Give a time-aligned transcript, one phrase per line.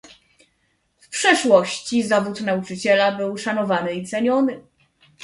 [0.99, 4.63] W przeszłości zawód nauczyciela był szanowany i ceniony